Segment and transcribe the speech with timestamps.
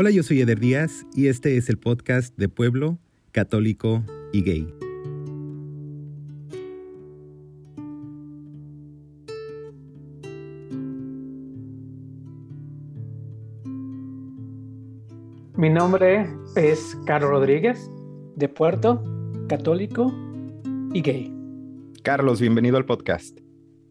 [0.00, 3.00] Hola, yo soy Eder Díaz y este es el podcast de Pueblo,
[3.32, 4.72] Católico y Gay.
[15.56, 17.90] Mi nombre es Carlos Rodríguez,
[18.36, 19.02] de Puerto,
[19.48, 20.14] católico
[20.94, 21.34] y gay.
[22.04, 23.36] Carlos, bienvenido al podcast.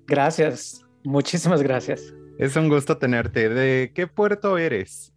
[0.08, 2.14] Gracias, muchísimas gracias.
[2.40, 3.50] Es un gusto tenerte.
[3.50, 5.12] ¿De qué puerto eres?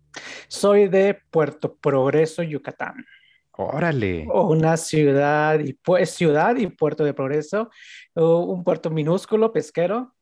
[0.50, 3.06] Soy de Puerto Progreso, Yucatán.
[3.52, 4.26] Órale.
[4.26, 7.70] Una ciudad y pues ciudad y puerto de progreso,
[8.16, 10.12] un puerto minúsculo, pesquero,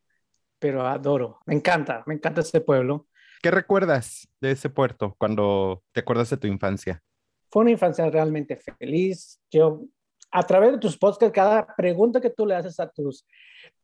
[0.59, 1.39] pero adoro.
[1.47, 3.07] Me encanta, me encanta este pueblo.
[3.43, 7.03] ¿Qué recuerdas de ese puerto cuando te acuerdas de tu infancia?
[7.51, 9.41] Fue una infancia realmente feliz.
[9.51, 9.81] Yo,
[10.31, 13.27] a través de tus podcasts, cada pregunta que tú le haces a tus,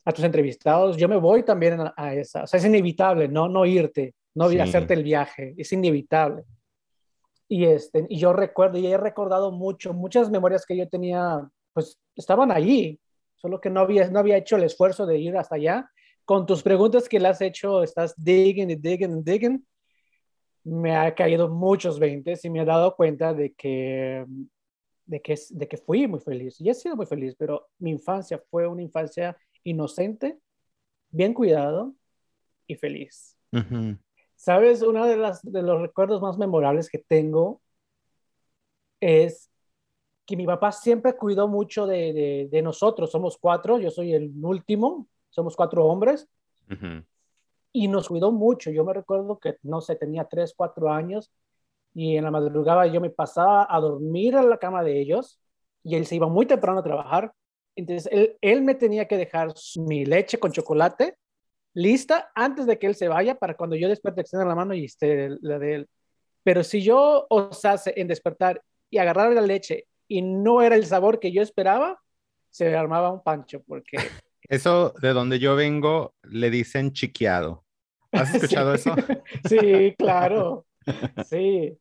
[0.05, 2.43] a tus entrevistados, yo me voy también a, esa.
[2.43, 3.49] O sea, es inevitable, ¿no?
[3.49, 4.59] No irte, no sí.
[4.59, 6.45] hacerte el viaje, es inevitable.
[7.49, 11.99] Y, este, y yo recuerdo, y he recordado mucho, muchas memorias que yo tenía, pues
[12.17, 12.99] estaban allí,
[13.37, 15.91] solo que no había, no había hecho el esfuerzo de ir hasta allá
[16.25, 19.67] con tus preguntas que le has hecho, estás digging y digging y digging,
[20.65, 24.25] me ha caído muchos 20 y me he dado cuenta de que,
[25.05, 26.61] de, que, de que fui muy feliz.
[26.61, 30.39] Y he sido muy feliz, pero mi infancia fue una infancia inocente,
[31.11, 31.95] bien cuidado
[32.67, 33.37] y feliz.
[33.53, 33.99] Uh -huh.
[34.37, 34.83] ¿Sabes?
[34.83, 37.61] Uno de, las, de los recuerdos más memorables que tengo
[39.01, 39.51] es
[40.27, 43.11] que mi papá siempre cuidó mucho de, de, de nosotros.
[43.11, 46.29] Somos cuatro, yo soy el último, somos cuatro hombres,
[46.71, 47.07] uh -huh.
[47.73, 48.71] y nos cuidó mucho.
[48.71, 51.31] Yo me recuerdo que, no sé, tenía tres, cuatro años,
[51.93, 55.39] y en la madrugada yo me pasaba a dormir en la cama de ellos,
[55.83, 57.33] y él se iba muy temprano a trabajar,
[57.77, 61.19] entonces él, él me tenía que dejar mi leche con chocolate
[61.75, 64.85] lista antes de que él se vaya, para cuando yo despierte extender la mano y
[64.85, 65.89] esté la de él.
[66.43, 71.19] Pero si yo osase en despertar y agarrar la leche y no era el sabor
[71.19, 72.01] que yo esperaba,
[72.51, 73.97] se armaba un pancho, porque
[74.49, 77.65] eso de donde yo vengo le dicen chiqueado.
[78.13, 78.91] ¿Has escuchado sí.
[78.91, 78.97] eso?
[79.49, 80.67] sí, claro.
[81.27, 81.77] Sí.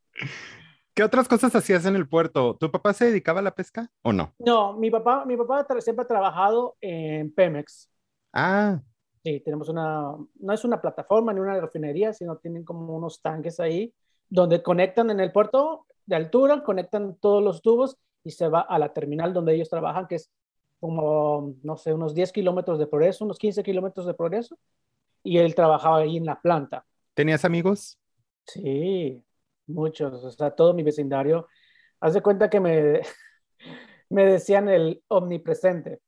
[0.95, 2.55] ¿Qué otras cosas hacías en el puerto?
[2.55, 4.33] ¿Tu papá se dedicaba a la pesca o no?
[4.39, 7.89] No, mi papá, mi papá siempre ha trabajado en Pemex.
[8.31, 8.79] Ah.
[9.23, 13.59] Sí, tenemos una, no es una plataforma ni una refinería, sino tienen como unos tanques
[13.59, 13.93] ahí
[14.29, 18.77] donde conectan en el puerto de altura, conectan todos los tubos y se va a
[18.79, 20.29] la terminal donde ellos trabajan, que es
[20.79, 24.57] como, no sé, unos 10 kilómetros de progreso, unos 15 kilómetros de progreso,
[25.23, 26.85] y él trabajaba ahí en la planta.
[27.13, 27.97] ¿Tenías amigos?
[28.45, 29.23] Sí,
[29.67, 31.47] muchos, o sea, todo mi vecindario.
[32.01, 32.99] Haz de cuenta que me,
[34.09, 36.01] me decían el omnipresente,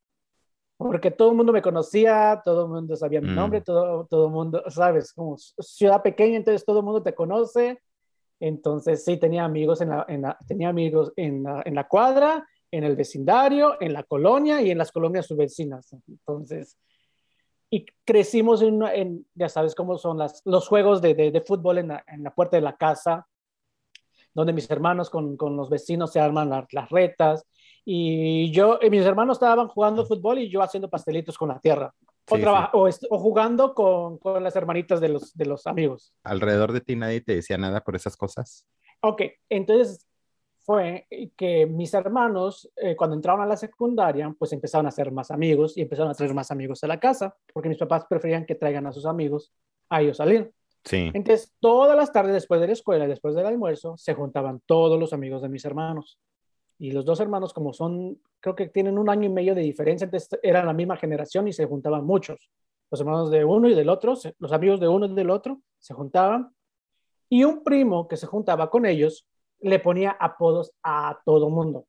[0.77, 3.63] porque todo el mundo me conocía, todo el mundo sabía mi nombre, mm.
[3.63, 7.81] todo, todo el mundo, sabes, como ciudad pequeña, entonces todo el mundo te conoce.
[8.39, 12.45] Entonces, sí, tenía amigos en la, en la tenía amigos en la, en la cuadra,
[12.71, 15.95] en el vecindario, en la colonia y en las colonias subvecinas.
[16.07, 16.77] Entonces,
[17.69, 21.77] y crecimos en, en ya sabes cómo son las, los juegos de, de, de fútbol
[21.77, 23.27] en la, en la, puerta de la casa,
[24.33, 27.45] donde mis hermanos con, con los vecinos se arman la, las retas.
[27.85, 31.93] Y yo, y mis hermanos estaban jugando fútbol y yo haciendo pastelitos con la tierra.
[32.27, 33.07] O, sí, sí.
[33.09, 36.11] o, o, jugando con, con, las hermanitas de los, de los amigos.
[36.23, 38.67] ¿Alrededor de ti nadie te decía nada por esas cosas?
[39.01, 40.07] Ok, entonces
[40.65, 41.07] fue
[41.37, 45.77] que mis hermanos, eh, cuando entraron a la secundaria, pues empezaron a hacer más amigos
[45.77, 48.87] y empezaron a traer más amigos a la casa, porque mis papás preferían que traigan
[48.87, 49.53] a sus amigos
[49.89, 50.51] a ellos salir.
[50.83, 51.11] Sí.
[51.13, 55.13] Entonces, todas las tardes después de la escuela, después del almuerzo, se juntaban todos los
[55.13, 56.19] amigos de mis hermanos.
[56.77, 60.05] Y los dos hermanos, como son, creo que tienen un año y medio de diferencia,
[60.05, 62.49] entonces eran la misma generación y se juntaban muchos.
[62.91, 65.93] Los hermanos de uno y del otro, los amigos de uno y del otro, se
[65.93, 66.53] juntaban.
[67.29, 69.27] Y un primo que se juntaba con ellos
[69.59, 71.87] le ponía apodos a todo mundo.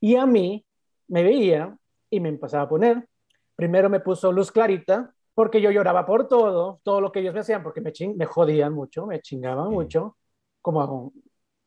[0.00, 0.64] Y a mí
[1.08, 1.76] me veía
[2.10, 3.08] y me empezaba a poner.
[3.56, 7.40] Primero me puso Luz Clarita, porque yo lloraba por todo, todo lo que ellos me
[7.40, 10.16] hacían, porque me, ching me jodían mucho, me chingaban mucho,
[10.62, 11.12] como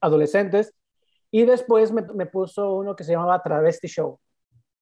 [0.02, 0.74] adolescentes.
[1.32, 4.20] Y después me, me, puso uno que se llamaba Travesti Show.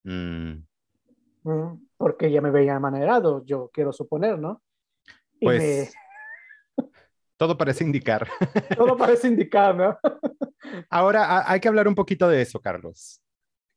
[0.04, 0.64] Mm.
[1.98, 4.62] Porque ya me veía manerado, yo quiero suponer, ¿no?
[5.40, 5.96] Y pues...
[6.78, 6.86] Me...
[7.38, 8.28] Todo parece indicar.
[8.78, 9.98] Todo parece indicar, ¿no?
[10.90, 13.22] Ahora hay que hablar un poquito de eso, Carlos.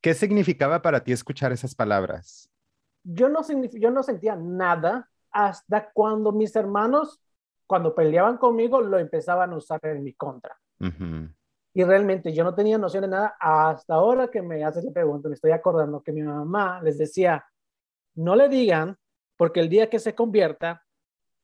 [0.00, 2.50] ¿Qué significaba para ti escuchar esas palabras?
[3.02, 3.40] Yo no,
[3.72, 7.20] yo no sentía nada hasta cuando mis hermanos,
[7.66, 10.56] cuando peleaban conmigo, lo empezaban a usar en mi contra.
[10.80, 11.34] Uh -huh.
[11.72, 15.28] Y realmente yo no tenía noción de nada hasta ahora que me haces la pregunta,
[15.28, 17.44] me estoy acordando que mi mamá les decía,
[18.14, 18.96] no le digan,
[19.36, 20.84] porque el día que se convierta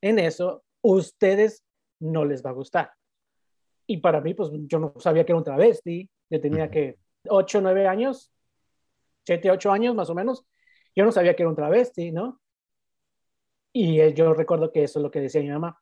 [0.01, 1.65] en eso, ustedes
[2.01, 2.93] no les va a gustar.
[3.87, 6.11] Y para mí, pues yo no sabía que era un travesti.
[6.29, 8.33] Yo tenía que 8, 9 años,
[9.25, 10.45] 7, 8 años más o menos.
[10.95, 12.41] Yo no sabía que era un travesti, ¿no?
[13.73, 15.79] Y eh, yo recuerdo que eso es lo que decía mi mamá.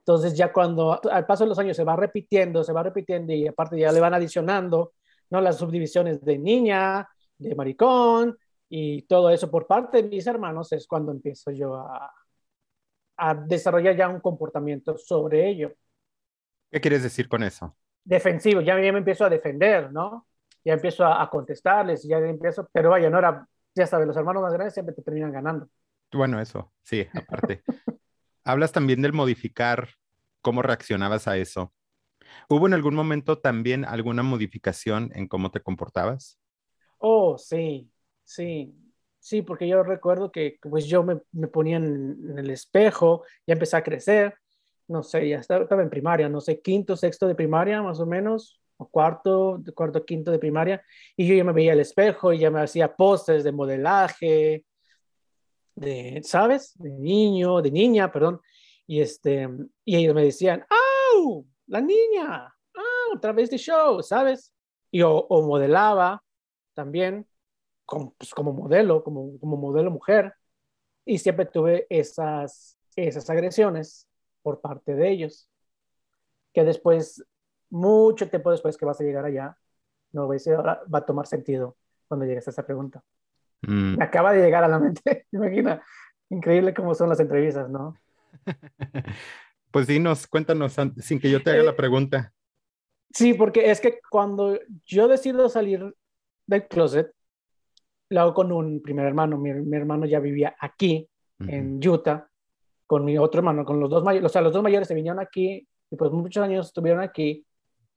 [0.00, 3.46] Entonces ya cuando al paso de los años se va repitiendo, se va repitiendo y
[3.46, 4.94] aparte ya le van adicionando,
[5.30, 5.40] ¿no?
[5.40, 7.08] Las subdivisiones de niña,
[7.38, 8.36] de maricón
[8.68, 12.12] y todo eso por parte de mis hermanos es cuando empiezo yo a,
[13.16, 15.72] a desarrollar ya un comportamiento sobre ello.
[16.70, 17.76] ¿Qué quieres decir con eso?
[18.02, 20.26] Defensivo, ya, me empiezo a defender, ¿no?
[20.64, 24.42] Ya empiezo a, a, contestarles, ya empiezo, pero vaya, no era, ya sabes, los hermanos
[24.42, 25.68] más grandes siempre te terminan ganando.
[26.12, 27.62] Bueno, eso, sí, aparte.
[28.44, 29.90] Hablas también del modificar,
[30.40, 31.72] cómo reaccionabas a eso.
[32.48, 36.38] ¿Hubo en algún momento también alguna modificación en cómo te comportabas?
[36.98, 37.90] Oh, sí,
[38.24, 38.74] sí,
[39.18, 41.16] sí, porque yo recuerdo que pues yo me,
[41.48, 44.34] ponía en, el espejo, ya empecé a crecer,
[44.88, 48.06] no sé, ya estaba, estaba, en primaria, no sé, quinto, sexto de primaria más o
[48.06, 50.82] menos, o cuarto, cuarto, quinto de primaria,
[51.16, 54.64] y yo ya me veía el espejo y ya me hacía postres de modelaje,
[55.80, 56.74] de, ¿sabes?
[56.78, 58.40] De niño, de niña, perdón,
[58.86, 59.48] y, este,
[59.84, 61.46] y ellos me decían, ¡au!
[61.66, 63.06] La niña, ¡ah!
[63.14, 64.52] Otra vez de show, ¿sabes?
[64.90, 66.22] Y o, o modelaba
[66.74, 67.26] también
[67.86, 70.34] como, pues, como modelo, como, modelo mujer,
[71.04, 74.06] y siempre tuve esas, esas agresiones
[74.42, 75.48] por parte de ellos,
[76.52, 77.24] que después,
[77.70, 79.56] mucho tiempo después que vas a llegar allá,
[80.12, 81.76] no ves, ahora va a tomar sentido
[82.08, 83.02] cuando llegues a esa pregunta.
[83.62, 83.98] Mm.
[83.98, 85.82] Me acaba de llegar a la mente, imagina,
[86.28, 87.94] increíble cómo son las entrevistas, ¿no?
[89.72, 92.32] Pues dinos, cuéntanos sin que yo te haga eh, la pregunta.
[93.12, 95.94] Sí, porque es que cuando yo decido salir
[96.46, 97.12] del closet,
[98.08, 99.38] lo hago con un primer hermano.
[99.38, 101.08] Mi, mi hermano ya vivía aquí,
[101.38, 101.52] uh -huh.
[101.52, 102.28] en Utah,
[102.84, 104.26] con mi otro hermano, con los dos mayores.
[104.26, 107.46] O sea, los dos mayores se vinieron aquí y pues muchos años estuvieron aquí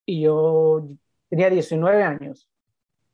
[0.05, 0.87] y yo
[1.29, 2.47] tenía 19 años.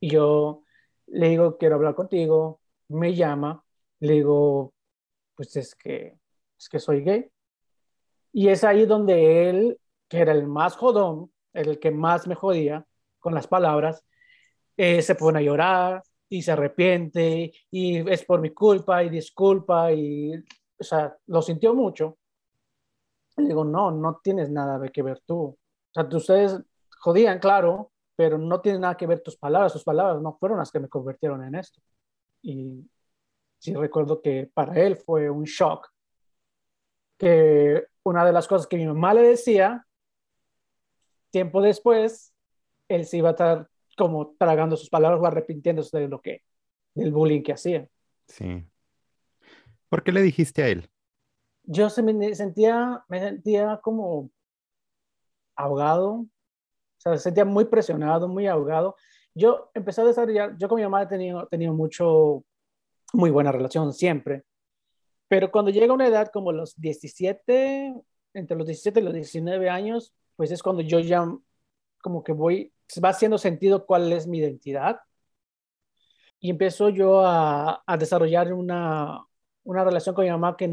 [0.00, 0.64] Y yo
[1.10, 3.64] le digo, quiero hablar contigo, me llama,
[4.00, 4.74] le digo,
[5.34, 6.18] pues es que,
[6.58, 7.30] es que soy gay.
[8.32, 12.86] Y es ahí donde él, que era el más jodón, el que más me jodía
[13.18, 14.04] con las palabras,
[14.76, 19.92] eh, se pone a llorar y se arrepiente y es por mi culpa y disculpa
[19.92, 20.32] y,
[20.78, 22.18] o sea, lo sintió mucho.
[23.36, 25.38] Le digo, no, no tienes nada que ver tú.
[25.38, 25.58] O
[25.92, 26.60] sea, ustedes
[27.00, 27.89] jodían, claro,
[28.20, 29.72] pero no tiene nada que ver tus palabras.
[29.72, 31.80] Tus palabras no fueron las que me convirtieron en esto.
[32.42, 32.86] Y
[33.58, 35.88] sí recuerdo que para él fue un shock.
[37.16, 39.86] Que una de las cosas que mi mamá le decía,
[41.30, 42.34] tiempo después,
[42.88, 46.42] él se iba a estar como tragando sus palabras o arrepintiéndose de lo que,
[46.92, 47.88] del bullying que hacía.
[48.26, 48.66] Sí.
[49.88, 50.90] ¿Por qué le dijiste a él?
[51.62, 54.30] Yo se me sentía, me sentía como
[55.56, 56.26] ahogado,
[57.00, 58.94] o sea, me sentía muy presionado, muy ahogado.
[59.34, 62.44] Yo empecé a desarrollar, yo con mi mamá he tenido, tenido mucho,
[63.14, 64.44] muy buena relación siempre,
[65.28, 67.94] pero cuando llega una edad como los 17,
[68.34, 71.26] entre los 17 y los 19 años, pues es cuando yo ya
[72.02, 72.72] como que voy
[73.02, 75.00] va haciendo sentido cuál es mi identidad.
[76.38, 79.24] Y empiezo yo a, a desarrollar una,
[79.64, 80.68] una, relación con mi mamá que,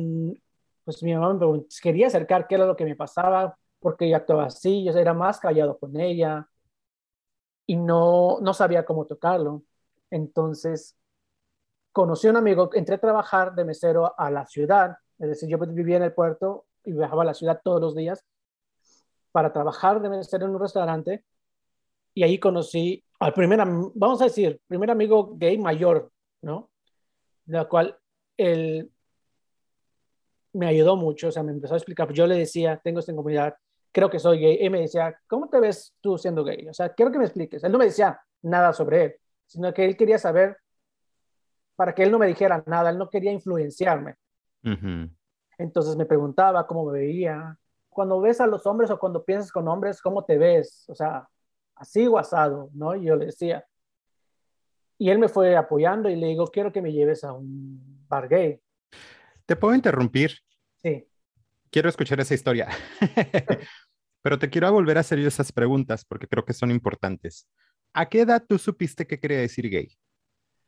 [0.83, 4.45] pues mi mamá me quería acercar qué era lo que me pasaba, porque ella actuaba
[4.45, 6.47] así, yo era más callado con ella
[7.65, 9.63] y no, no sabía cómo tocarlo.
[10.09, 10.95] Entonces,
[11.91, 15.57] conocí a un amigo, entré a trabajar de mesero a la ciudad, es decir, yo
[15.57, 18.23] vivía en el puerto y viajaba a la ciudad todos los días
[19.31, 21.23] para trabajar de mesero en un restaurante
[22.13, 23.59] y ahí conocí al primer,
[23.93, 26.11] vamos a decir, primer amigo gay mayor,
[26.41, 26.69] ¿no?
[27.45, 27.97] La cual
[28.37, 28.91] él
[30.53, 33.55] me ayudó mucho, o sea, me empezó a explicar, yo le decía, tengo esta comunidad,
[33.91, 36.67] creo que soy gay, y me decía, ¿cómo te ves tú siendo gay?
[36.67, 37.63] O sea, quiero que me expliques.
[37.63, 39.15] Él no me decía nada sobre él,
[39.45, 40.57] sino que él quería saber,
[41.75, 44.15] para que él no me dijera nada, él no quería influenciarme.
[44.63, 45.15] Uh -huh.
[45.57, 47.57] Entonces me preguntaba cómo me veía.
[47.89, 50.85] Cuando ves a los hombres o cuando piensas con hombres, ¿cómo te ves?
[50.87, 51.27] O sea,
[51.75, 52.95] así o asado, ¿no?
[52.95, 53.65] Y yo le decía.
[54.99, 58.27] Y él me fue apoyando y le digo, quiero que me lleves a un bar
[58.27, 58.59] gay.
[59.45, 60.31] ¿Te puedo interrumpir?
[60.77, 61.07] Sí.
[61.71, 62.67] Quiero escuchar esa historia.
[64.21, 67.47] Pero te quiero volver a hacer yo esas preguntas porque creo que son importantes.
[67.93, 69.97] ¿A qué edad tú supiste que quería decir gay?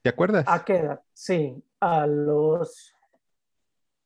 [0.01, 0.45] ¿Te acuerdas?
[0.47, 1.01] ¿A qué edad?
[1.13, 2.93] Sí, a los...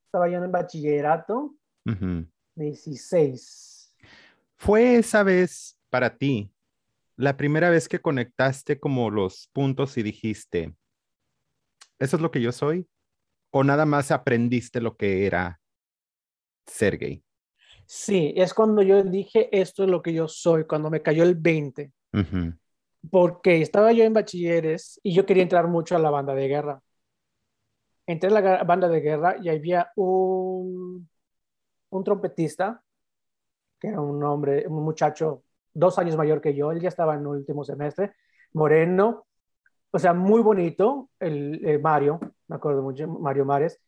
[0.06, 2.32] Estaba yo en bachillerato, uh -huh.
[2.56, 3.96] 16.
[4.58, 6.52] ¿Fue esa vez para ti
[7.16, 10.76] la primera vez que conectaste como los puntos y dijiste,
[12.00, 12.88] ¿eso es lo que yo soy?
[13.52, 15.62] ¿O nada más aprendiste lo que era
[16.65, 17.24] ser gay?
[17.86, 21.36] Sí, es cuando yo dije, esto es lo que yo soy, cuando me cayó el
[21.36, 21.91] 20.
[23.10, 26.82] Porque estaba yo en bachilleres y yo quería entrar mucho a la banda de guerra.
[28.05, 31.10] Entré a la banda de guerra y había un,
[31.89, 32.82] un trompetista,
[33.79, 35.43] que era un hombre, un muchacho
[35.74, 38.13] dos años mayor que yo, él ya estaba en el último semestre,
[38.53, 39.25] moreno,
[39.91, 43.79] o sea, muy bonito, el, Mario, me acuerdo mucho, Mario Mares,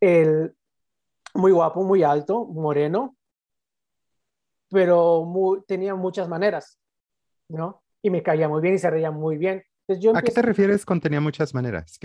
[0.00, 0.54] el,
[1.34, 3.16] muy guapo, muy alto, moreno,
[4.70, 6.78] pero tenía muchas maneras,
[7.48, 7.82] ¿no?
[8.02, 9.62] Y me caía muy bien y se reía muy bien.
[10.14, 11.98] ¿A qué te refieres con tenía muchas maneras?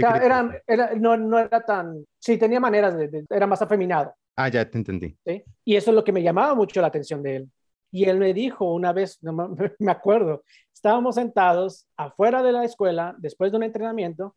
[0.97, 4.13] no, no, era tan, sí, tenía maneras, de, era más afeminado.
[4.35, 5.17] Ah, ya te entendí.
[5.25, 5.43] ¿sí?
[5.63, 7.51] Y eso es lo que me llamaba mucho la atención de él.
[7.91, 9.33] Y él me dijo una vez, no
[9.79, 10.43] me acuerdo,
[10.73, 14.35] estábamos sentados afuera de la escuela después de un entrenamiento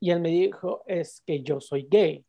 [0.00, 2.24] y él me dijo, es que yo soy gay.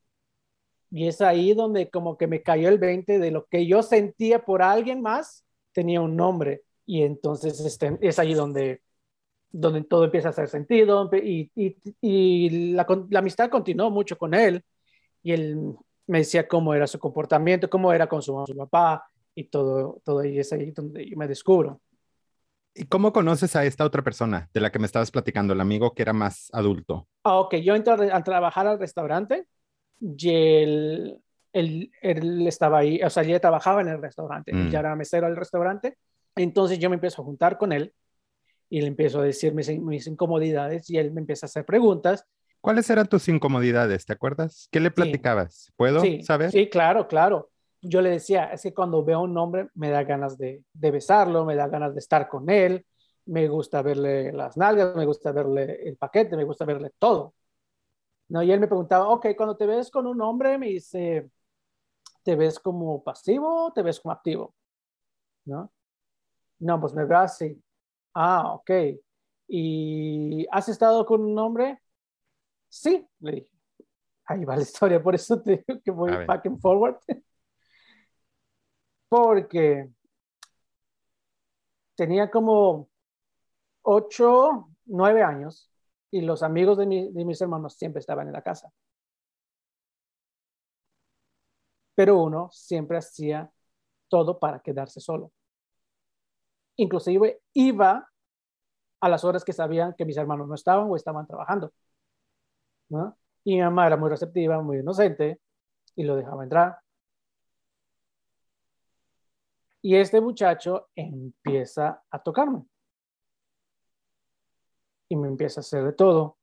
[0.89, 4.43] Y es ahí donde como que me cayó el 20 de lo que yo sentía
[4.45, 6.63] por alguien más, tenía un nombre.
[6.85, 8.81] Y entonces este, es ahí donde,
[9.51, 14.33] donde todo empieza a hacer sentido y, y, y la, la, amistad continuó mucho con
[14.33, 14.63] él.
[15.23, 15.75] Y él
[16.05, 20.19] me decía cómo era su comportamiento, cómo era con su, su papá y todo, todo
[20.19, 21.81] ahí es ahí donde yo me descubro.
[22.73, 25.93] ¿Y cómo conoces a esta otra persona de la que me estabas platicando, el amigo
[25.93, 27.07] que era más adulto?
[27.23, 29.47] Ah, ok, yo entré a trabajar al restaurante
[29.99, 31.21] y él,
[31.53, 34.69] él, él, estaba ahí, o sea, ya trabajaba en el restaurante, mm.
[34.69, 35.97] ya era mesero del restaurante.
[36.35, 37.93] Entonces yo me empiezo a juntar con él
[38.69, 42.25] y le empiezo a decir mis, mis, incomodidades y él me empieza a hacer preguntas.
[42.61, 44.05] ¿Cuáles eran tus incomodidades?
[44.05, 44.67] ¿Te acuerdas?
[44.71, 45.71] ¿Qué le platicabas?
[45.75, 46.51] ¿Puedo saber?
[46.51, 47.49] Sí, claro, claro.
[47.81, 50.91] Yo le decía, es que cuando veo a un hombre me da ganas de, de
[50.91, 52.85] besarlo, me da ganas de estar con él,
[53.27, 57.35] me gusta verle las nalgas, me gusta verle el paquete, me gusta verle todo.
[58.29, 58.43] ¿No?
[58.43, 61.29] Y él me preguntaba, ok, cuando te ves con un hombre, me dice,
[62.23, 64.55] ¿te ves como pasivo o te ves como activo?
[65.45, 65.71] ¿No?
[66.59, 67.61] No, pues me veo así.
[68.13, 68.71] Ah, ok.
[69.47, 71.81] ¿Y has estado con un hombre?
[72.69, 73.51] Sí, le dije.
[74.25, 76.97] Ahí va la historia, por eso te digo que voy back and forward.
[79.09, 79.89] Porque
[81.95, 82.89] tenía como
[83.83, 85.71] ocho, nueve años
[86.11, 88.71] y los amigos de, mis hermanos siempre estaban en la casa.
[91.95, 93.51] Pero uno siempre hacía
[94.07, 95.31] todo para quedarse solo.
[96.77, 98.09] Inclusive iba
[98.99, 101.73] a las horas que sabían que mis hermanos no estaban o estaban trabajando.
[103.43, 105.41] Y mi mamá era muy receptiva, muy inocente
[105.95, 106.77] y lo dejaba entrar.
[109.81, 112.65] Y este muchacho empieza a tocarme
[115.09, 116.37] y me empieza a hacer de todo.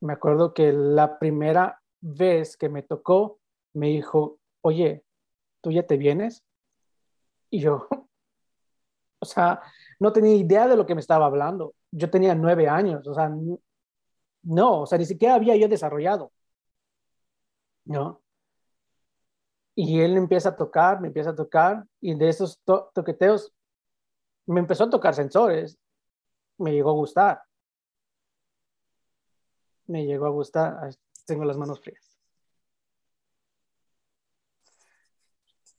[0.00, 3.38] Me acuerdo que la primera vez que me tocó,
[3.74, 5.04] me dijo, oye,
[5.60, 6.42] ¿tú ya te vienes?
[7.50, 7.86] Y yo,
[9.20, 9.60] o sea,
[9.98, 11.74] no tenía idea de lo que me estaba hablando.
[11.90, 13.30] Yo tenía nueve años, o sea,
[14.42, 16.32] no, o sea, ni siquiera había yo desarrollado.
[17.84, 18.22] ¿No?
[19.74, 23.52] Y él empieza a tocar, me empieza a tocar, y de esos toqueteos
[24.46, 25.78] me empezó a tocar sensores
[26.60, 27.42] me llegó a gustar.
[29.86, 30.94] Me llegó a gustar.
[31.26, 32.16] tengo las manos frías.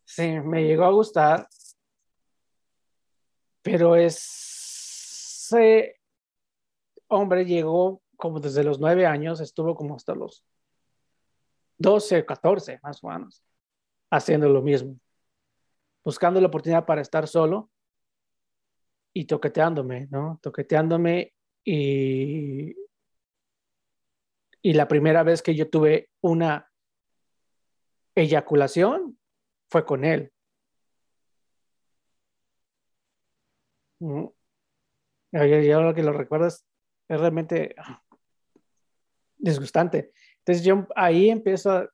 [0.05, 1.47] Sí, me llegó a gustar.
[3.61, 5.99] Pero ese
[7.07, 10.43] hombre llegó como desde los nueve años, estuvo como hasta los
[11.77, 13.43] 12, 14, más o menos,
[14.11, 14.99] haciendo lo mismo,
[16.03, 17.70] buscando la oportunidad para estar solo
[19.13, 20.39] y toqueteándome, ¿no?
[20.41, 22.75] Toqueteándome y,
[24.61, 26.71] y la primera vez que yo tuve una
[28.15, 29.17] eyaculación
[29.69, 30.31] fue con él.
[33.99, 34.25] Mm.
[35.33, 36.65] Y ahora que lo recuerdas
[37.07, 37.75] es realmente
[39.37, 40.11] disgustante.
[40.39, 41.87] Entonces yo ahí empiezo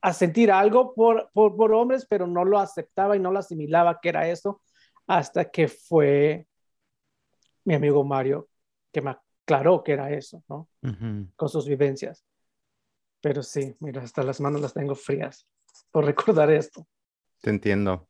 [0.00, 3.98] a, sentir algo por, por, por, hombres, pero no lo aceptaba y no lo asimilaba
[4.02, 4.60] que era eso
[5.06, 6.46] hasta que fue
[7.64, 8.48] mi amigo Mario
[8.92, 10.68] que me aclaró que era eso, ¿no?
[11.36, 12.24] Con sus vivencias.
[13.20, 15.46] Pero sí, mira, hasta las manos las tengo frías
[15.90, 16.86] por recordar esto.
[17.40, 18.08] Te entiendo.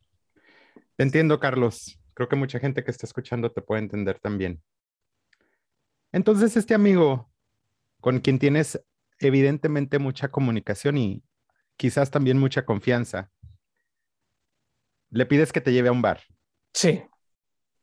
[0.97, 1.99] Te entiendo, Carlos.
[2.15, 4.63] Creo que mucha gente que está escuchando te puede entender también.
[6.13, 7.33] Entonces, este amigo
[8.01, 8.85] con quien tienes
[9.19, 11.25] evidentemente mucha comunicación y
[11.79, 13.31] quizás también mucha confianza,
[15.09, 16.21] le pides que te lleve a un bar.
[16.75, 17.03] Sí.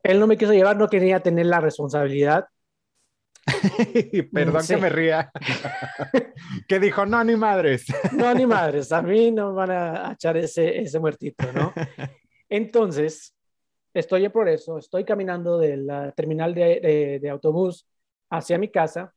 [0.03, 2.45] Él no me quiso llevar, no quería tener la responsabilidad
[4.33, 5.31] Perdón que me ría.
[6.67, 7.85] que dijo, no, ni madres.
[8.13, 8.91] no, ni madres.
[8.91, 11.73] A mí no van a echar ese, ese muertito, ¿no?
[12.49, 13.35] Entonces,
[13.93, 17.87] estoy en progreso, estoy caminando de la terminal de, de, autobús
[18.29, 19.13] hacia mi casa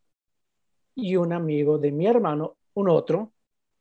[0.95, 3.33] y un amigo de mi hermano, un otro,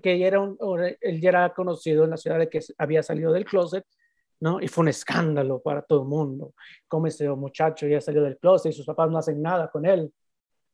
[0.01, 0.57] que era un,
[0.99, 3.85] él ya era conocido en la ciudad de que había salido del closet,
[4.43, 4.59] ¿no?
[4.59, 6.53] Y fue un escándalo para todo el mundo.
[6.89, 10.13] Como ese muchacho ya salió del closet y sus papás no hacen nada con él.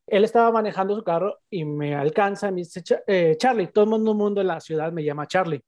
[0.08, 3.92] Él estaba manejando su carro y me alcanza y me dice, eh, Charlie, todo el
[3.92, 5.62] mundo, mundo en la ciudad me llama Charlie.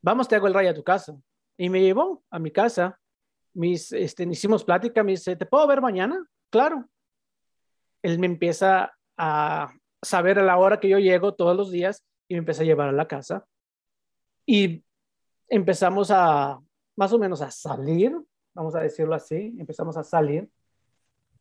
[0.00, 1.12] Vamos, te hago el rayo a tu casa.
[1.56, 3.00] Y me llevó a mi casa
[3.52, 6.24] mis, este, hicimos plática, me dice, ¿te puedo ver mañana?
[6.50, 6.88] Claro.
[8.00, 12.34] Él me empieza a saber a la hora que yo llego todos los días y
[12.34, 13.44] me empieza a llevar a la casa.
[14.46, 14.84] Y
[15.50, 16.58] empezamos a,
[16.96, 18.16] más o menos a salir,
[18.54, 20.48] vamos a decirlo así, empezamos a salir.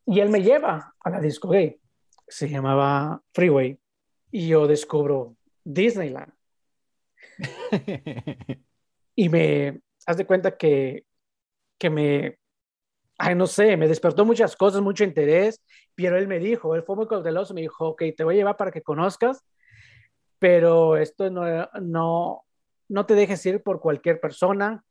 [0.05, 1.79] Y él me lleva a la disco gay.
[2.27, 3.79] Se llamaba Freeway.
[4.31, 6.33] Y yo descubro Disneyland.
[9.15, 11.05] y me, haz de cuenta que
[11.79, 12.37] que me,
[13.17, 15.63] ay, no sé, me despertó muchas cosas, mucho interés,
[15.95, 18.57] pero él me dijo, él fue muy cauteloso, me dijo, ok, te voy a llevar
[18.57, 19.43] para que conozcas,
[20.37, 22.43] pero esto no, no,
[22.89, 24.83] no te dejes ir por cualquier persona.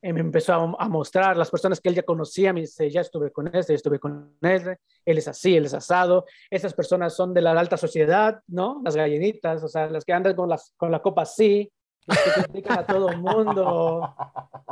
[0.00, 3.32] Y me empezó a, mostrar las personas que él ya conocía, me dice, ya estuve
[3.32, 7.34] con este, ya estuve con este, él es así, él es asado, esas personas son
[7.34, 8.80] de la alta sociedad, ¿no?
[8.84, 11.72] Las gallinitas, o sea, las que andan con, las, con la copa así,
[12.06, 14.14] que critican a todo el mundo.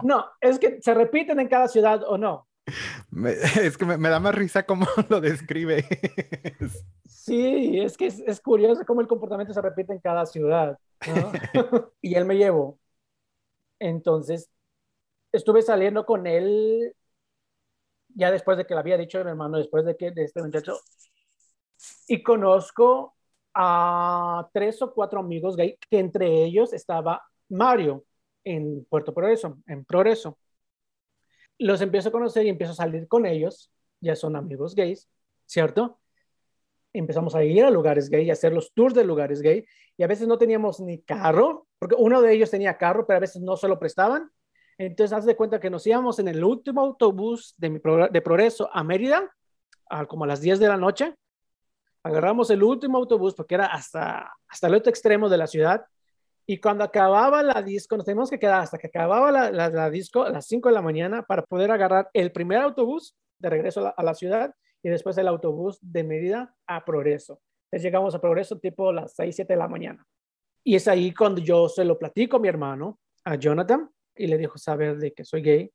[0.02, 2.46] No, es que se repiten en cada ciudad o no.
[3.62, 5.86] es que me, da más risa cómo lo describe.
[7.26, 10.78] Sí, es que es, curioso cómo el comportamiento se repite en cada ciudad.
[12.00, 12.78] y él me llevó.
[13.80, 14.48] Entonces,
[15.32, 16.94] estuve saliendo con él
[18.14, 20.40] ya después de que le había dicho a mi hermano, después de que de este
[20.42, 20.78] muchacho,
[22.08, 23.16] y conozco
[23.54, 28.04] a tres o cuatro amigos gay, que entre ellos estaba Mario
[28.44, 30.38] en Puerto Progreso, en Progreso.
[31.58, 35.08] Los empiezo a conocer y empiezo a salir con ellos, ya son amigos gays,
[35.46, 35.98] ¿cierto?
[36.98, 39.64] Empezamos a ir a lugares gay, a hacer los tours de lugares gay,
[39.96, 43.20] y a veces no teníamos ni carro, porque uno de ellos tenía carro, pero a
[43.20, 44.30] veces no se lo prestaban.
[44.78, 47.80] Entonces, haz de cuenta que nos íbamos en el último autobús de, mi
[48.10, 49.30] de Progreso a Mérida,
[49.88, 51.14] a como a las 10 de la noche,
[52.06, 55.84] agarramos el último autobús porque era hasta, hasta el otro extremo de la ciudad.
[56.46, 60.22] Y cuando acababa la disco, nos teníamos que quedar hasta que acababa la, la, disco
[60.22, 64.02] a las 5 de la mañana para poder agarrar el primer autobús de regreso a
[64.02, 64.54] la, ciudad
[64.86, 67.40] y después el autobús de Mérida a Progreso.
[67.64, 70.06] Entonces llegamos a Progreso tipo las 6, 7 de la mañana.
[70.62, 74.38] Y es ahí cuando yo se lo platico a mi hermano, a Jonathan, y le
[74.38, 75.72] dijo saber de que soy gay.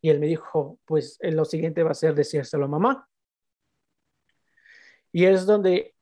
[0.00, 3.08] Y él me dijo, pues lo siguiente va a ser decírselo a mamá.
[5.10, 5.92] Y es donde,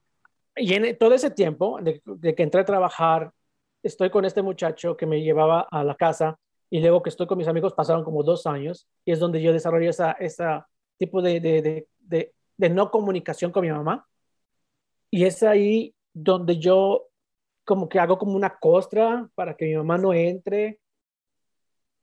[0.55, 3.33] y en todo ese tiempo de, que entré a trabajar,
[3.83, 6.39] estoy con este muchacho que me llevaba a la casa
[6.69, 9.55] y luego que estoy con mis amigos pasaron como dos años y es donde yo
[9.55, 12.35] desarrollé esa, esa tipo de, de, de, de
[12.71, 14.07] no comunicación con mi mamá.
[15.11, 17.09] Y es ahí donde yo
[17.65, 20.81] como que hago como una costra para que mi mamá no entre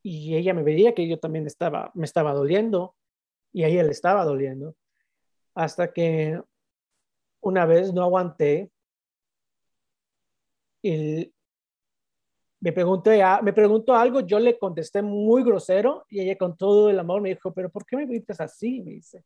[0.01, 2.95] y ella me veía que yo también estaba, me estaba doliendo
[3.51, 4.75] y a ella le estaba doliendo.
[5.53, 6.41] Hasta que
[7.41, 8.71] una vez no aguanté
[10.81, 11.33] y
[12.61, 16.99] me pregunté, me preguntó algo, yo le contesté muy grosero y ella con todo el
[16.99, 18.81] amor me dijo, pero ¿por qué me gritas así?
[18.81, 19.23] Me dice,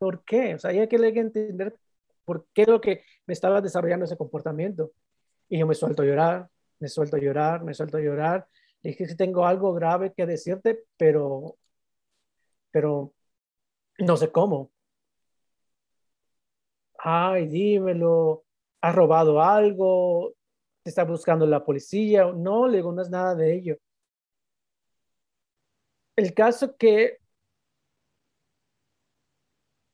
[0.00, 0.56] ¿por qué?
[0.56, 1.76] O sea, ella quería entender
[2.24, 4.92] por qué lo que me estaba desarrollando ese comportamiento.
[5.48, 8.48] Y yo me suelto a llorar, me suelto a llorar, me suelto a llorar.
[8.82, 11.56] Dije que tengo algo grave que decirte, pero,
[12.72, 13.12] pero
[13.98, 14.70] no sé cómo
[17.02, 18.44] ay, dímelo,
[18.80, 20.34] has robado algo,
[20.82, 22.26] te está buscando la policía.
[22.32, 23.78] No, le digo, no es nada de ello.
[26.16, 27.18] El caso que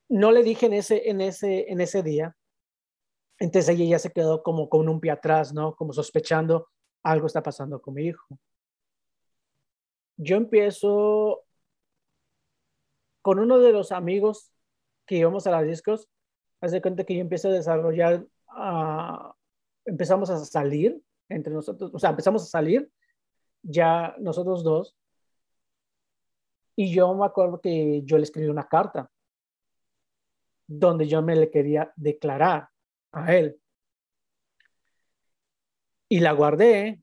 [0.09, 2.37] no le dije en ese, en ese, en ese día,
[3.39, 5.75] entonces ella ya se quedó como con un pie atrás, ¿no?
[5.75, 6.69] Como sospechando
[7.03, 8.39] algo está pasando con mi hijo.
[10.17, 11.45] Yo empiezo
[13.23, 14.51] con uno de los amigos
[15.05, 16.09] que íbamos a las discos,
[16.61, 19.35] haz de cuenta que yo empiezo a desarrollar, ah,
[19.85, 22.91] empezamos a salir entre nosotros, o sea, empezamos a salir
[23.63, 24.97] ya nosotros dos.
[26.77, 29.11] Y yo me acuerdo que yo le escribí una carta
[30.67, 32.69] donde yo me le quería declarar
[33.13, 33.61] a él.
[36.09, 37.01] Y la guardé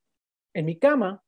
[0.54, 1.24] en mi cama.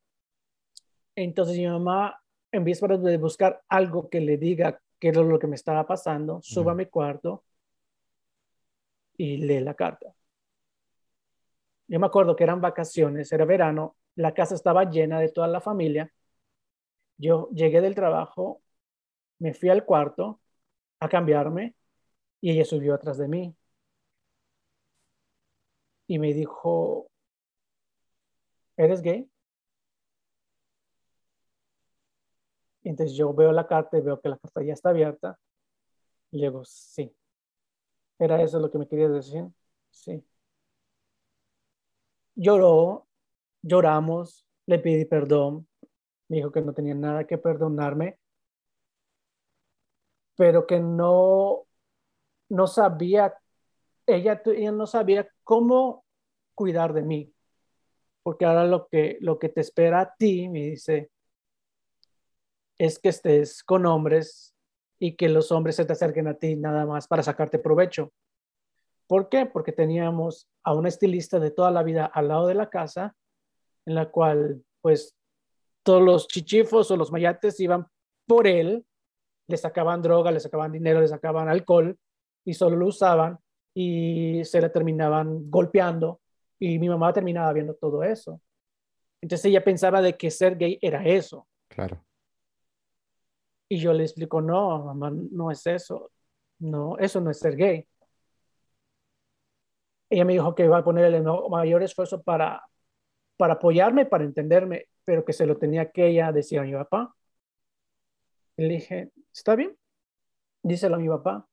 [1.16, 2.22] Entonces mi mamá,
[2.52, 6.42] en vez de buscar algo que le diga qué era lo que me estaba pasando,
[6.42, 7.44] suba a mi cuarto
[9.18, 10.14] y lee la carta.
[11.88, 15.62] Yo me acuerdo que eran vacaciones, era verano, la casa estaba llena de toda la
[15.62, 16.12] familia.
[17.18, 18.62] Yo llegué del trabajo,
[19.40, 20.42] me fui al cuarto
[21.00, 21.76] a cambiarme
[22.46, 23.56] y ella subió atrás de mí.
[26.08, 27.10] Y me dijo,
[28.78, 29.28] ¿eres gay?
[32.84, 35.40] Entonces yo veo la carta y veo que la carta ya está abierta.
[36.32, 37.12] Y digo, sí.
[38.20, 39.46] ¿Era eso lo que me querías decir?
[39.90, 40.24] Sí.
[42.36, 43.08] Lloró,
[43.64, 45.68] lloramos, le pedí perdón.
[46.28, 48.20] Me dijo que no tenía nada que perdonarme,
[50.36, 51.65] pero que no,
[52.50, 53.34] no sabía,
[54.06, 56.06] ella, ella no sabía cómo
[56.54, 57.34] cuidar de mí.
[58.24, 61.12] Porque ahora lo que, lo que te espera a ti, me dice,
[62.78, 64.54] es que estés con hombres
[65.00, 68.12] y que los hombres se te acerquen a ti nada más para sacarte provecho.
[69.08, 69.46] ¿Por qué?
[69.46, 73.16] Porque teníamos a una estilista de toda la vida al lado de la casa,
[73.86, 75.16] en la cual pues
[75.84, 77.86] todos los chichifos o los mayates iban
[78.26, 78.86] por él,
[79.48, 81.98] le sacaban droga, le sacaban dinero, le sacaban alcohol
[82.46, 83.38] y solo lo usaban
[83.74, 86.22] y se le terminaban golpeando
[86.60, 88.40] y mi mamá terminaba viendo todo eso.
[89.22, 91.48] Entonces ella pensaba de que ser gay era eso.
[91.68, 92.06] Claro.
[93.68, 96.12] Y yo le explico, no, mamá, no es eso.
[96.60, 97.88] No, eso no es ser gay.
[100.10, 102.64] Ella me dijo que iba a poner el mayor esfuerzo para,
[103.38, 107.14] para apoyarme, para entenderme, pero que se lo tenía que ella decir a mi papá.
[108.58, 109.76] Y le dije, ¿está bien?
[110.64, 111.48] Díselo a mi papá.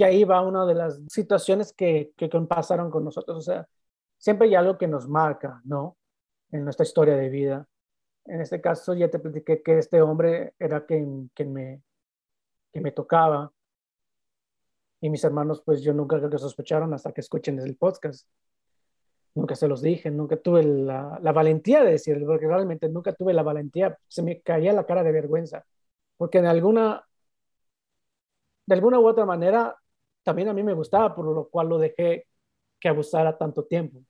[0.00, 3.36] Que ahí va una de las situaciones que, que pasaron con nosotros.
[3.36, 3.68] O sea,
[4.16, 5.98] siempre hay algo que nos marca, ¿no?
[6.52, 7.68] En nuestra historia de vida
[8.26, 11.82] en este caso ya te platiqué que este hombre era quien, me,
[12.72, 13.52] que me tocaba.
[15.00, 18.28] Y mis hermanos, pues yo nunca lo sospecharon hasta que escuchen el podcast.
[19.34, 23.32] Nunca se los dije, nunca tuve la, la valentía de decirlo, porque realmente nunca tuve
[23.32, 23.98] la valentía.
[24.08, 25.64] Se me caía la cara de vergüenza,
[26.16, 27.04] porque en alguna,
[28.66, 29.76] de alguna u otra manera,
[30.22, 32.26] también a mí me gustaba, por lo cual lo dejé
[32.78, 34.04] que abusara tanto tiempo.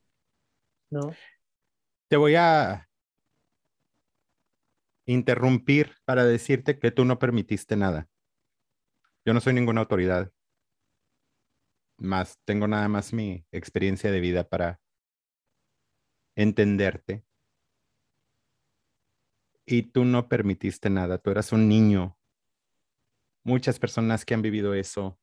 [0.89, 1.13] ¿no?
[2.07, 2.89] Te voy a
[5.05, 8.07] interrumpir para decirte que tú no permitiste nada.
[9.25, 10.31] Yo no soy ninguna autoridad,
[11.97, 14.81] más tengo nada más mi experiencia de vida para
[16.35, 17.23] entenderte.
[19.65, 22.17] Y tú no permitiste nada, tú eras un niño.
[23.43, 25.20] Muchas personas que han vivido eso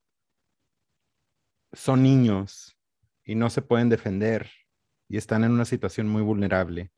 [1.72, 2.76] son niños
[3.24, 4.50] y no se pueden defender
[5.08, 6.90] y están en una situación muy vulnerable.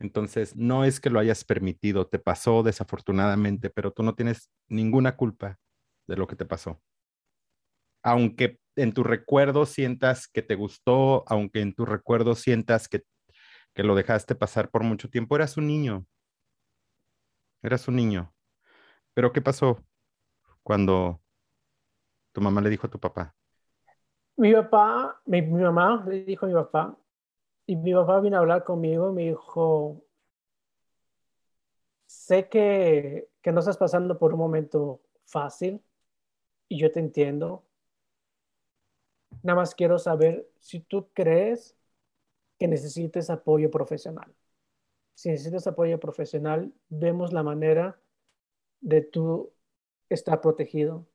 [0.00, 5.16] Entonces, no es que lo hayas permitido, te pasó desafortunadamente, pero tú no tienes ninguna
[5.16, 5.58] culpa
[6.06, 6.80] de lo que te pasó.
[8.02, 13.02] Aunque en tu recuerdo sientas que te gustó, aunque en tu recuerdo sientas que,
[13.74, 16.06] que lo dejaste pasar por mucho tiempo, eras un niño.
[17.62, 18.32] Eras un niño.
[19.14, 19.84] Pero ¿qué pasó
[20.62, 21.20] cuando
[22.32, 23.37] tu mamá le dijo a tu papá?
[24.38, 26.96] Mi papá, mi, mamá le dijo a mi papá,
[27.66, 30.02] y mi papá vino a hablar conmigo y me dijo,
[32.06, 35.82] sé que, que no estás pasando por un momento fácil
[36.68, 37.64] y yo te entiendo.
[39.42, 41.76] Nada más quiero saber si tú crees
[42.60, 44.32] que necesites apoyo profesional.
[45.14, 48.00] Si necesitas apoyo profesional, vemos la manera
[48.80, 49.52] de tú
[50.08, 51.06] estar protegido.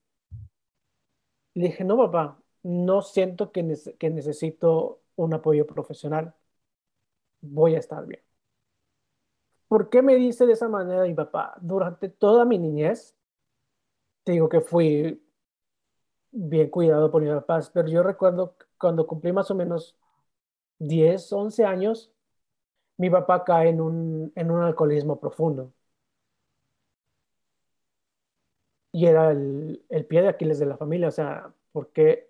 [1.56, 6.36] Le dije, no, papá, no siento que, que necesito un apoyo profesional
[7.42, 8.22] voy a estar bien.
[9.68, 11.56] ¿Por qué me dice de esa manera mi papá?
[11.62, 13.16] Durante toda mi niñez,
[14.24, 15.20] te digo que fui
[16.32, 19.98] bien cuidado por mi papá, pero yo recuerdo cuando cumplí más o menos
[20.80, 22.12] 10, 11 años,
[22.98, 25.74] mi papá cae en un, en un alcoholismo profundo.
[28.92, 32.30] Y era el, el pie de Aquiles de la familia, o sea, porque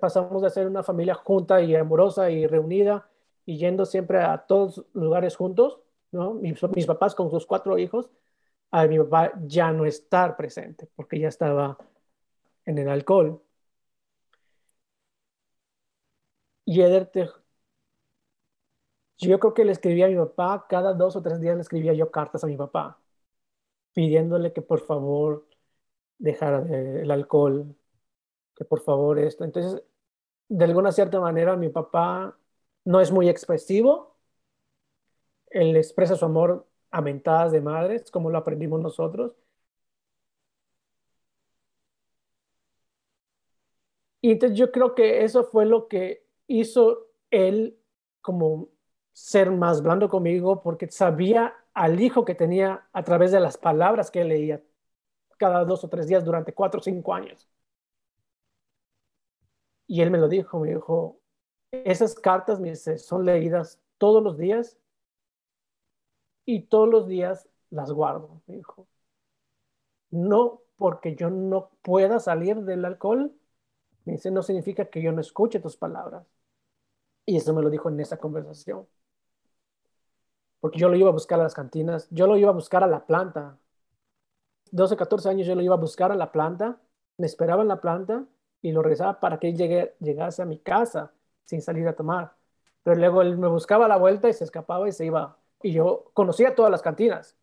[0.00, 3.08] pasamos de ser una familia junta y amorosa y reunida
[3.46, 5.80] y yendo siempre a todos lugares juntos,
[6.12, 6.34] ¿no?
[6.34, 8.10] Mis, mis papás con sus cuatro hijos,
[8.70, 11.78] a mi papá ya no estar presente porque ya estaba
[12.66, 13.42] en el alcohol.
[16.64, 17.10] Y Eder,
[19.18, 21.92] yo creo que le escribía a mi papá, cada dos o tres días le escribía
[21.94, 23.00] yo cartas a mi papá,
[23.94, 25.46] pidiéndole que por favor
[26.18, 27.76] dejara el alcohol,
[28.64, 29.44] por favor esto.
[29.44, 29.82] Entonces,
[30.48, 32.38] de alguna cierta manera, mi papá
[32.84, 34.16] no es muy expresivo.
[35.50, 39.32] Él expresa su amor a mentadas de madres, como lo aprendimos nosotros.
[44.20, 47.78] Y entonces yo creo que eso fue lo que hizo él
[48.20, 48.68] como
[49.12, 54.10] ser más blando conmigo porque sabía al hijo que tenía a través de las palabras
[54.10, 54.62] que leía
[55.38, 57.48] cada dos o tres días durante cuatro o cinco años.
[59.88, 61.18] Y él me lo dijo, me dijo,
[61.72, 64.78] esas cartas me dice, son leídas todos los días
[66.44, 68.86] y todos los días las guardo, me dijo.
[70.10, 73.32] No porque yo no pueda salir del alcohol,
[74.04, 76.26] me dice, no significa que yo no escuche tus palabras.
[77.24, 78.86] Y eso me lo dijo en esa conversación.
[80.60, 82.86] Porque yo lo iba a buscar a las cantinas, yo lo iba a buscar a
[82.86, 83.58] la planta.
[84.70, 86.78] 12, 14 años yo lo iba a buscar a la planta,
[87.16, 88.26] me esperaba en la planta
[88.62, 91.12] y lo regresaba para que él llegue, llegase a mi casa
[91.44, 92.34] sin salir a tomar.
[92.82, 95.38] Pero luego él me buscaba la vuelta y se escapaba y se iba.
[95.62, 97.36] Y yo conocía todas las cantinas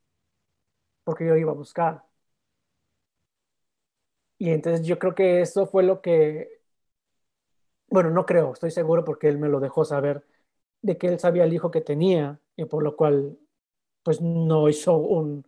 [1.04, 2.04] porque yo iba a buscar.
[4.38, 6.62] Y entonces yo creo que eso fue lo que,
[7.88, 10.26] bueno, no creo, estoy seguro porque él me lo dejó saber,
[10.82, 13.38] de que él sabía el hijo que tenía y por lo cual
[14.04, 15.48] pues no hizo un,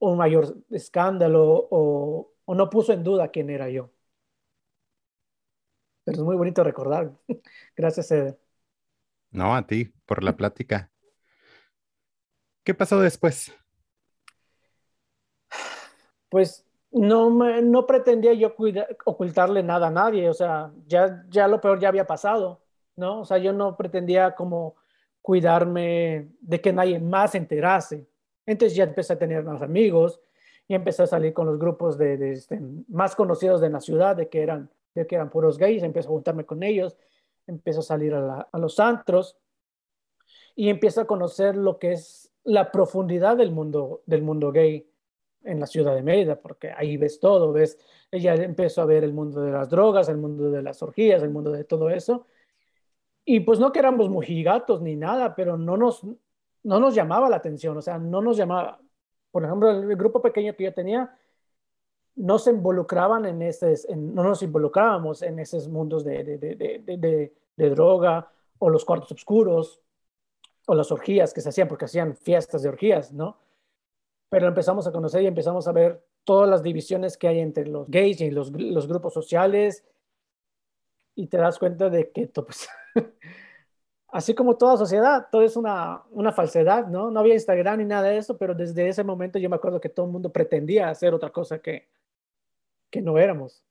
[0.00, 3.90] un mayor escándalo o, o no puso en duda quién era yo.
[6.06, 7.10] Pero es muy bonito recordar.
[7.76, 8.38] Gracias, Eder.
[9.32, 10.88] No, a ti, por la plática.
[12.62, 13.52] ¿Qué pasó después?
[16.28, 18.54] Pues no, no pretendía yo
[19.04, 22.62] ocultarle nada a nadie, o sea, ya, ya lo peor ya había pasado,
[22.94, 23.20] ¿no?
[23.20, 24.76] O sea, yo no pretendía como
[25.20, 28.06] cuidarme de que nadie más se enterase.
[28.46, 30.20] Entonces ya empecé a tener más amigos
[30.68, 34.28] y empecé a salir con los grupos de, este, más conocidos de la ciudad, de
[34.28, 36.96] que, eran, de que eran puros gays, empecé a juntarme con ellos,
[37.46, 39.36] empecé a salir a, a los antros
[40.54, 44.88] y empiezo a conocer lo que es la profundidad del mundo, del mundo gay
[45.44, 47.78] en la ciudad de Mérida, porque ahí ves todo, ves,
[48.10, 51.30] ella empezó a ver el mundo de las drogas, el mundo de las orgías, el
[51.30, 52.26] mundo de todo eso.
[53.24, 56.02] Y pues no que éramos mojigatos ni nada, pero no nos,
[56.62, 58.80] no nos llamaba la atención, o sea, no nos llamaba.
[59.30, 61.16] Por ejemplo, el grupo pequeño que yo tenía,
[62.16, 67.70] no se involucraban en ese, no nos involucrábamos en esos mundos de, de, de, de,
[67.70, 69.80] droga o los cuartos oscuros
[70.66, 73.38] o las orgías que se hacían, porque hacían fiestas de orgías, ¿no?
[74.28, 77.88] pero empezamos a conocer y empezamos a ver todas las divisiones que hay entre los
[77.88, 79.84] gays y los, los grupos sociales
[81.14, 82.68] y te das cuenta de que pues,
[84.08, 87.10] así como toda sociedad, todo es una, una falsedad, ¿no?
[87.10, 89.88] No había Instagram ni nada de eso, pero desde ese momento yo me acuerdo que
[89.88, 91.88] todo el mundo pretendía hacer otra cosa que,
[92.90, 93.64] que no éramos,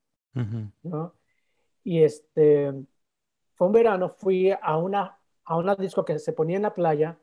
[0.84, 1.16] ¿no?
[1.84, 2.74] Y este,
[3.54, 7.18] fue un verano, fui a una, a una disco que se ponía en la playa,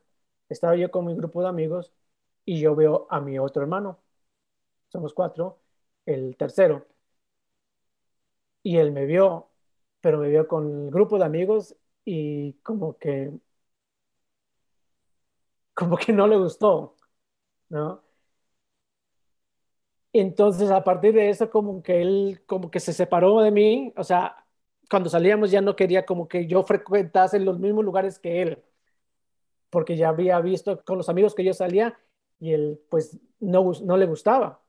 [0.48, 1.92] estaba yo con mi grupo de amigos
[2.44, 3.98] y yo veo a mi otro hermano.
[4.88, 5.61] Somos cuatro,
[6.07, 6.87] el tercero.
[8.62, 9.50] Y él me vio,
[10.00, 13.33] pero me vio con el grupo de amigos y como que
[15.74, 16.96] como que no le gustó,
[17.68, 18.02] ¿no?
[20.12, 24.05] Entonces, a partir de eso, como que él, como que se separó de mí, o
[24.05, 24.44] sea,
[24.90, 28.62] cuando salíamos ya no quería como que yo frecuentase los mismos lugares que él,
[29.70, 31.98] porque ya había visto con los amigos que yo salía,
[32.38, 34.61] y él pues no, no le gustaba.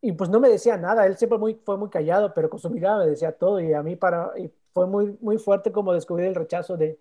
[0.00, 2.68] Y pues no me decía nada, él siempre muy, fue muy callado, pero con su
[2.68, 6.26] mirada me decía todo y a mí para, y fue muy, muy fuerte como descubrir
[6.26, 7.00] el rechazo de,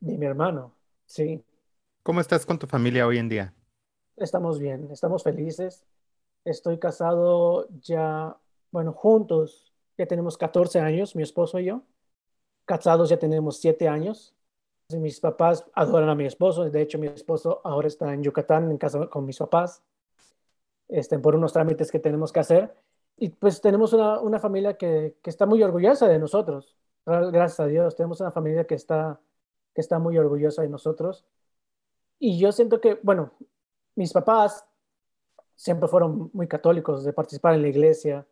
[0.00, 0.74] de mi hermano,
[1.06, 1.44] sí.
[2.04, 3.54] ¿Cómo estás con tu familia hoy en día?
[4.16, 5.84] Estamos bien, estamos felices.
[6.44, 8.36] Estoy casado ya,
[8.70, 11.82] bueno, juntos, ya tenemos 14 años, mi esposo y yo.
[12.64, 14.34] Casados ya tenemos 7 años.
[14.90, 16.68] Mis papás adoran a mi esposo.
[16.68, 19.82] De hecho, mi esposo ahora está en Yucatán en casa con mis papás
[20.88, 22.74] este, por unos trámites que tenemos que hacer.
[23.16, 26.76] Y pues tenemos una, una familia que, que, está muy orgullosa de nosotros.
[27.06, 29.20] Gracias a Dios, tenemos una familia que está,
[29.74, 31.24] que está muy orgullosa de nosotros.
[32.18, 33.32] Y yo siento que, bueno,
[33.94, 34.66] mis papás
[35.56, 38.26] siempre fueron muy católicos de participar en la iglesia.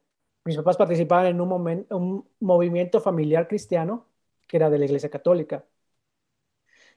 [0.44, 4.06] Mis papás participaban en un, momento, un movimiento familiar cristiano
[4.48, 5.64] que era de la iglesia católica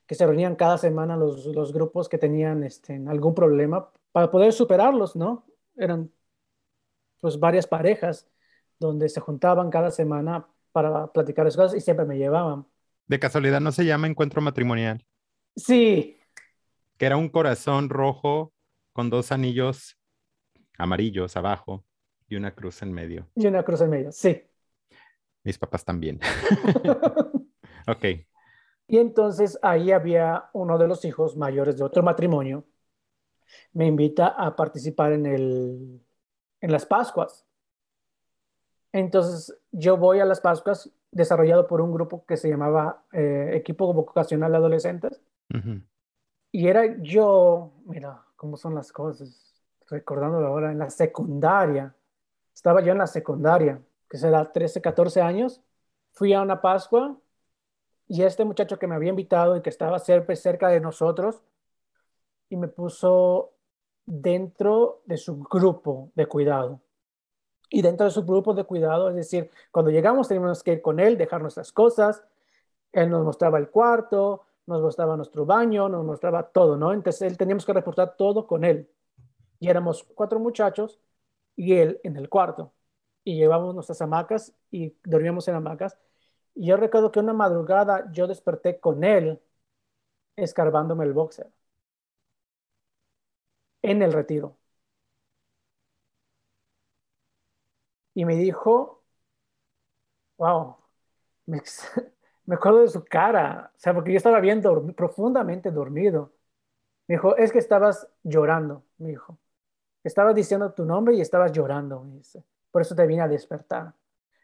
[0.05, 4.53] que se reunían cada semana los, los grupos que tenían este, algún problema para poder
[4.53, 5.45] superarlos, ¿no?
[5.75, 6.11] Eran
[7.19, 8.27] pues varias parejas
[8.79, 12.67] donde se juntaban cada semana para platicar las cosas y siempre me llevaban.
[13.07, 15.03] De casualidad no se llama encuentro matrimonial.
[15.55, 16.17] Sí.
[16.97, 18.53] Que era un corazón rojo
[18.93, 19.97] con dos anillos
[20.77, 21.83] amarillos abajo
[22.27, 23.27] y una cruz en medio.
[23.35, 24.41] Y una cruz en medio, sí.
[25.43, 26.19] Mis papás también.
[27.87, 28.05] ok.
[28.87, 32.65] Y entonces ahí había uno de los hijos mayores de otro matrimonio.
[33.73, 36.01] Me invita a participar en, el,
[36.61, 37.45] en las Pascuas.
[38.91, 43.93] Entonces yo voy a las Pascuas desarrollado por un grupo que se llamaba eh, Equipo
[43.93, 45.21] Vocacional de Adolescentes.
[46.51, 49.44] Y era yo, mira, cómo son las cosas,
[49.89, 51.95] recordándolo ahora, en la secundaria.
[52.53, 55.61] Estaba yo en la secundaria, que será 13, 14 años.
[56.13, 57.17] Fui a una Pascua
[58.07, 61.41] y este muchacho que me había invitado y que estaba siempre cerca de nosotros,
[62.49, 63.53] y me puso
[64.05, 66.81] dentro de su grupo de cuidado.
[67.69, 70.99] Y dentro de su grupo de cuidado, es decir, cuando llegamos teníamos que ir con
[70.99, 72.23] él, dejar nuestras cosas,
[72.91, 76.93] él nos mostraba el cuarto, nos mostraba nuestro baño, nos mostraba todo, ¿no?
[76.93, 78.87] Entonces él teníamos que reportar todo con él.
[79.65, 80.99] Y éramos cuatro muchachos
[81.55, 82.73] y él en el cuarto.
[83.23, 85.97] Y llevábamos nuestras hamacas y dormíamos en hamacas.
[86.55, 89.41] Y yo recuerdo que una madrugada yo desperté con él
[90.37, 91.51] escarbándome el boxer
[93.81, 94.57] en el retiro.
[98.15, 99.03] Y me dijo,
[100.37, 100.77] wow,
[101.47, 101.61] me,
[102.55, 104.61] acuerdo de su cara, o sea, porque yo estaba bien
[104.95, 106.33] profundamente dormido.
[107.07, 109.39] Me dijo, es que estabas llorando, me dijo.
[110.05, 112.05] Estabas diciendo tu nombre y estabas llorando.
[112.69, 113.91] Por eso te vine a despertar.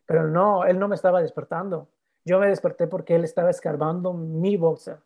[0.08, 1.88] Pero no, él no me estaba despertando.
[2.26, 4.97] Yo me desperté porque él estaba escarbando mi boxer.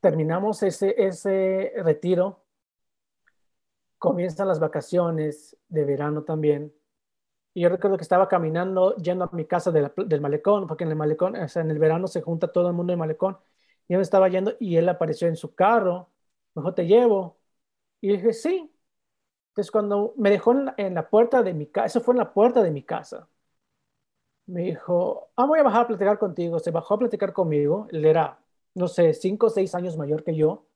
[0.00, 2.44] Terminamos ese, ese retiro.
[3.98, 6.72] Comienzan las vacaciones de verano también.
[7.54, 10.96] Y yo recuerdo que estaba caminando, yendo a mi casa del malecón, porque en el
[10.96, 13.36] malecón, o sea, en el verano se junta todo el mundo en el malecón.
[13.90, 16.10] Y yo me estaba yendo y él apareció en su carro.
[16.54, 17.38] Mejor te llevo.
[18.00, 18.72] Y dije, sí,
[19.50, 22.62] entonces, cuando me dejó en la, puerta de mi casa, eso fue en la puerta
[22.62, 23.28] de mi casa,
[24.46, 26.58] me dijo, ah, voy a bajar a platicar contigo.
[26.58, 27.86] Se bajó a platicar conmigo.
[27.92, 28.38] Él era,
[28.74, 30.66] no sé, cinco o seis años mayor que yo.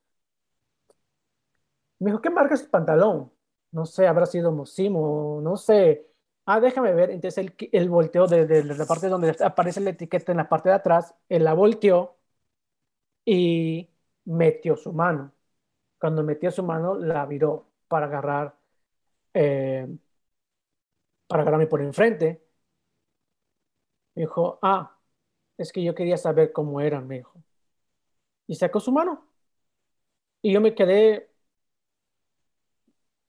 [1.98, 3.32] Me dijo, ¿qué marca es tu pantalón?
[3.70, 6.06] No sé, habrá sido Mosimo, no sé.
[6.46, 7.10] Ah, déjame ver.
[7.10, 10.74] Entonces él, él volteó de la parte donde aparece la etiqueta en la parte de
[10.76, 11.14] atrás.
[11.28, 12.16] Él la volteó
[13.24, 13.88] y
[14.24, 15.32] metió su mano.
[15.98, 18.56] Cuando metió su mano, la viró para agarrar
[19.34, 19.88] eh,
[21.26, 22.42] para agarrarme por enfrente.
[24.16, 24.98] Me dijo, ah,
[25.58, 27.42] es que yo quería saber cómo eran, me dijo.
[28.46, 29.26] Y sacó su mano.
[30.42, 31.30] Y yo me quedé,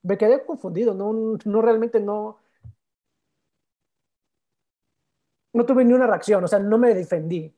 [0.04, 2.40] me quedé confundido, no, no realmente no,
[5.54, 7.54] no tuve ni una reacción, o sea, no me defendí.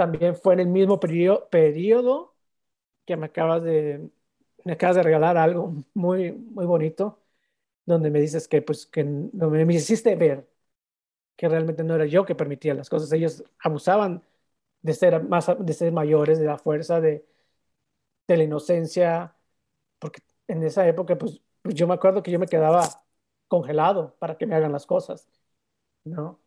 [0.00, 2.34] También fue en el mismo periodo, periodo
[3.06, 4.10] que me acabas de,
[4.64, 7.20] me acabas de regalar algo muy, muy bonito
[7.86, 10.48] donde me dices que, pues, que me hiciste ver
[11.36, 13.12] que realmente no era yo que permitía las cosas.
[13.12, 14.22] Ellos abusaban
[14.82, 17.26] de ser, más, de ser mayores, de la fuerza, de,
[18.28, 19.36] de la inocencia,
[19.98, 22.82] porque en esa época, pues, pues, yo me acuerdo que yo me quedaba
[23.48, 25.28] congelado para que me hagan las cosas,
[26.04, 26.40] ¿no?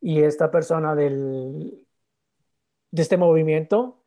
[0.00, 1.85] Y esta persona del,
[2.96, 4.02] de este movimiento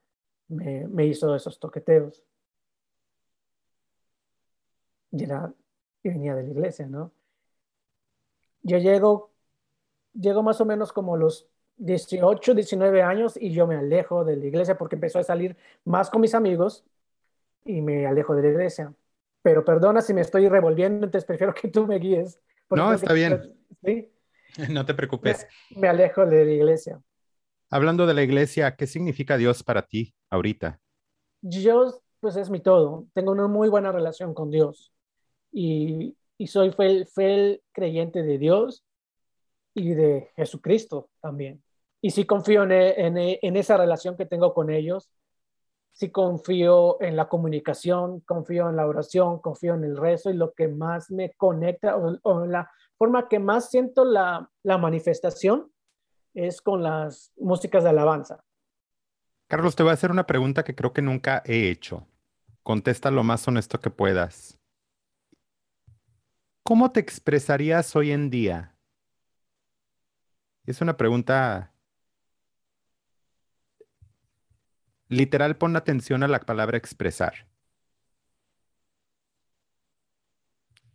[0.48, 2.24] me, me hizo esos toqueteos.
[5.12, 5.54] Y era,
[6.04, 7.12] y venía de la iglesia, ¿no?
[8.64, 9.32] Yo llego,
[10.14, 11.48] llego más o menos como los
[11.78, 16.10] 18, 19 años y yo me alejo de la iglesia porque empezó a salir más
[16.10, 16.84] con mis amigos
[17.64, 18.94] y me alejo de la iglesia.
[19.44, 22.42] Pero perdona si me estoy revolviendo, entonces prefiero que tú me guíes.
[22.72, 23.56] No, está bien.
[23.84, 24.12] ¿sí?
[24.72, 25.48] No te preocupes.
[25.70, 27.00] Me, me alejo de la iglesia.
[27.72, 30.80] Hablando de la iglesia, ¿qué significa Dios para ti ahorita?
[31.40, 33.06] Dios, pues es mi todo.
[33.14, 34.92] Tengo una muy buena relación con Dios
[35.52, 38.84] y, soy fiel, creyente de Dios
[39.76, 41.64] y de Jesucristo también.
[42.02, 45.12] Y sí confío en, esa relación que tengo con ellos,
[45.92, 50.54] sí confío en la comunicación, confío en la oración, confío en el rezo y lo
[50.54, 55.72] que más me conecta o, la forma que más siento la manifestación
[56.48, 58.44] es con las músicas de alabanza.
[59.48, 62.08] Carlos, te voy a hacer una pregunta que creo que nunca he hecho.
[62.64, 64.60] Contesta lo más honesto que puedas.
[66.64, 68.76] ¿Cómo te expresarías hoy en día?
[70.66, 71.74] Es una pregunta
[75.08, 77.48] literal, pon atención a la palabra expresar.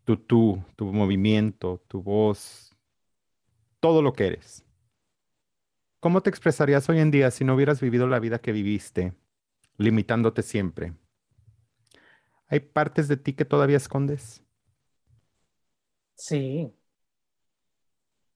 [0.05, 2.77] Tu tú, tu movimiento, tu voz,
[3.81, 4.64] todo lo que eres.
[6.05, 9.15] ¿Cómo te expresarías hoy en día si no hubieras vivido la vida que viviste,
[9.79, 10.95] limitándote siempre?
[12.47, 14.43] ¿Hay partes de ti que todavía escondes?
[16.17, 16.75] Sí,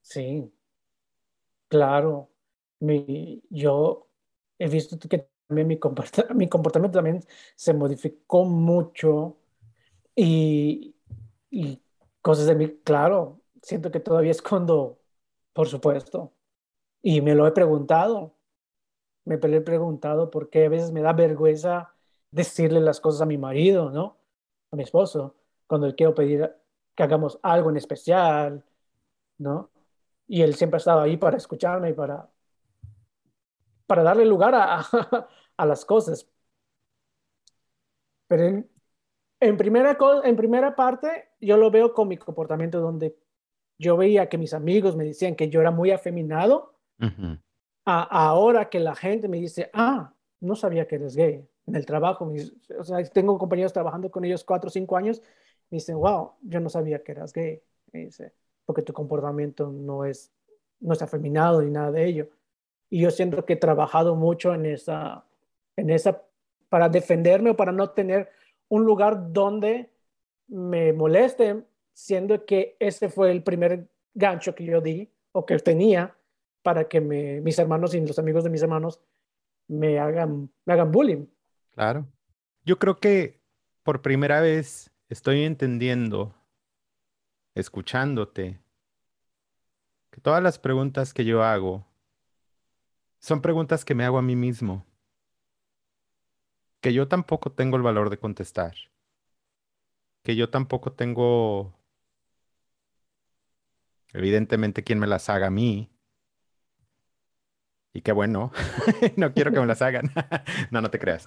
[0.01, 0.51] sí,
[1.67, 2.31] claro.
[2.79, 4.07] Mi, yo
[4.57, 5.75] he visto que también mi,
[6.35, 7.21] mi comportamiento también
[7.55, 9.37] se modificó mucho
[10.15, 10.95] Y,
[11.51, 11.81] y
[12.21, 15.01] cosas de mí, claro, siento que todavía escondo,
[15.53, 16.33] por supuesto.
[17.01, 18.35] Y me lo he preguntado,
[19.25, 21.93] me he preguntado por qué a veces me da vergüenza
[22.31, 24.17] decirle las cosas a mi marido, ¿no?
[24.71, 25.35] A mi esposo,
[25.67, 26.53] cuando le quiero pedir
[26.95, 28.63] que hagamos algo en especial,
[29.37, 29.71] ¿no?
[30.27, 32.29] Y él siempre ha estado ahí para escucharme y para,
[33.87, 34.81] para darle lugar a,
[35.57, 36.27] a las cosas.
[38.27, 38.69] Pero en,
[39.39, 43.17] en, primera, en primera parte, yo lo veo con mi comportamiento donde
[43.79, 46.78] yo veía que mis amigos me decían que yo era muy afeminado.
[47.85, 51.47] Ahora que la gente me dice, ah, no sabía que eres gay.
[51.65, 52.31] En el trabajo,
[52.77, 55.21] o sea, tengo compañeros trabajando con ellos cuatro o cinco años,
[55.69, 57.61] me dicen, wow, yo no sabía que eras gay.
[57.91, 58.33] Dice,
[58.65, 60.31] porque tu comportamiento no es,
[60.79, 62.29] no es afeminado ni nada de ello.
[62.89, 65.25] Y yo siento que he trabajado mucho en esa,
[65.75, 66.21] en esa,
[66.69, 68.29] para defenderme o para no tener
[68.67, 69.89] un lugar donde
[70.47, 76.15] me moleste, siendo que ese fue el primer gancho que yo di o que tenía
[76.61, 78.99] para que mis hermanos y los amigos de mis hermanos
[79.67, 81.25] me hagan, me hagan bullying.
[81.71, 82.07] Claro.
[82.65, 83.41] Yo creo que
[83.83, 86.35] por primera vez estoy entendiendo,
[87.55, 88.59] escuchándote,
[90.11, 91.85] que todas las preguntas que yo hago
[93.19, 94.85] son preguntas que me hago a mí mismo
[96.81, 98.75] que yo tampoco tengo el valor de contestar,
[100.23, 101.77] que yo tampoco tengo,
[104.13, 105.89] evidentemente, quien me las haga a mí.
[107.93, 108.51] Y qué bueno,
[109.17, 110.11] no quiero que me las hagan.
[110.71, 111.25] no, no te creas.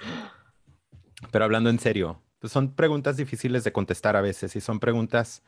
[1.30, 5.42] Pero hablando en serio, pues son preguntas difíciles de contestar a veces y son preguntas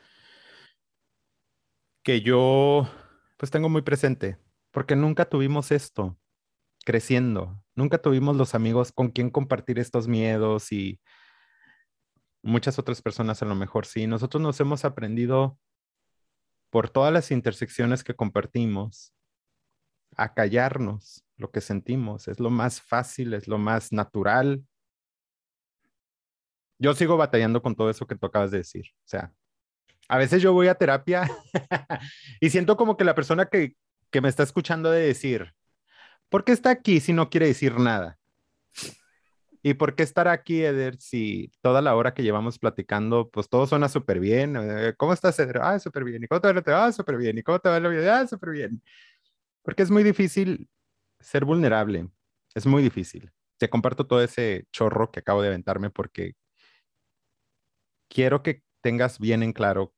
[2.02, 2.88] que yo
[3.36, 4.38] pues tengo muy presente,
[4.70, 6.16] porque nunca tuvimos esto
[6.84, 7.62] creciendo.
[7.74, 11.00] Nunca tuvimos los amigos con quien compartir estos miedos y
[12.42, 14.06] muchas otras personas a lo mejor sí.
[14.06, 15.58] Nosotros nos hemos aprendido
[16.70, 19.12] por todas las intersecciones que compartimos
[20.16, 22.28] a callarnos lo que sentimos.
[22.28, 24.64] Es lo más fácil, es lo más natural.
[26.78, 28.84] Yo sigo batallando con todo eso que tú acabas de decir.
[28.98, 29.32] O sea,
[30.08, 31.30] a veces yo voy a terapia
[32.40, 33.76] y siento como que la persona que,
[34.10, 35.54] que me está escuchando de decir,
[36.34, 38.18] ¿Por qué está aquí si no quiere decir nada?
[39.62, 43.68] ¿Y por qué estar aquí, Eder, si toda la hora que llevamos platicando, pues todo
[43.68, 44.56] suena súper bien?
[44.58, 45.60] Eh, ¿Cómo estás, Eder?
[45.62, 46.24] Ah, súper bien.
[46.24, 46.86] ¿Y cómo te va?
[46.86, 47.38] Ah, súper bien.
[47.38, 47.76] ¿Y cómo te va?
[48.20, 48.82] Ah, súper bien.
[49.64, 50.68] Porque es muy difícil
[51.20, 52.08] ser vulnerable.
[52.54, 53.32] Es muy difícil.
[53.58, 56.34] Te comparto todo ese chorro que acabo de aventarme porque
[58.08, 59.94] quiero que tengas bien en claro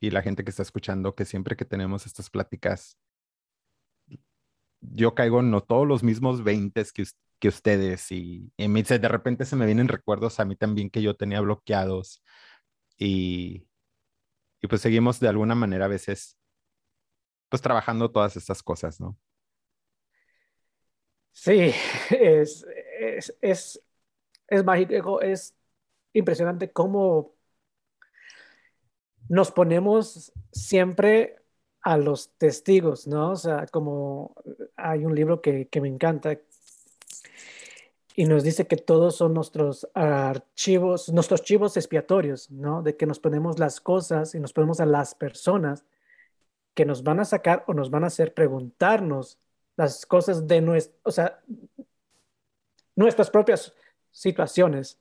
[0.00, 2.96] y la gente que está escuchando que siempre que tenemos estas pláticas
[4.80, 7.04] yo caigo en no todos los mismos 20 que,
[7.38, 11.14] que ustedes y, y de repente se me vienen recuerdos a mí también que yo
[11.14, 12.22] tenía bloqueados
[12.98, 13.68] y,
[14.60, 16.36] y pues seguimos de alguna manera a veces
[17.52, 19.18] pues trabajando todas estas cosas, ¿no?
[21.32, 21.70] Sí,
[22.10, 22.66] es,
[22.98, 23.82] es, es,
[24.48, 25.54] es mágico, es
[26.14, 27.34] impresionante cómo
[29.28, 31.44] nos ponemos siempre
[31.82, 33.32] a los testigos, ¿no?
[33.32, 34.34] O sea, como
[34.76, 36.38] hay un libro que, me encanta
[38.16, 42.82] y nos dice que todos son nuestros archivos, nuestros archivos expiatorios, ¿no?
[42.82, 45.84] De que nos ponemos las cosas y nos ponemos a las personas
[46.74, 49.38] que nos van a sacar o nos van a hacer preguntarnos
[49.76, 51.40] las cosas de nuestro, o sea,
[52.96, 53.74] nuestras propias
[54.10, 54.98] situaciones.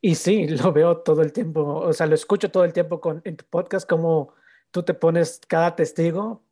[0.00, 3.22] Y sí, lo veo todo el tiempo, o sea, lo escucho todo el tiempo con,
[3.24, 4.34] en tu podcast como
[4.70, 6.42] tú te pones cada testigo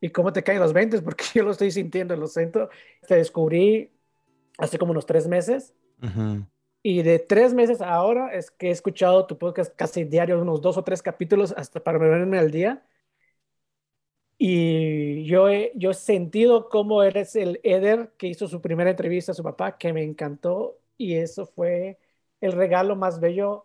[0.00, 2.70] y cómo te caen los 20, porque yo lo estoy sintiendo, lo siento.
[3.06, 3.90] Te descubrí
[4.58, 5.74] hace como unos tres meses.
[6.82, 10.60] Y de tres meses a ahora es que he escuchado tu podcast casi diario, unos
[10.60, 12.82] dos o tres capítulos hasta para verme al día.
[14.44, 19.30] Y yo he, yo he sentido cómo eres el Eder que hizo su primera entrevista
[19.30, 20.78] a su papá, que me encantó.
[20.96, 22.00] Y eso fue
[22.40, 23.64] el regalo más bello,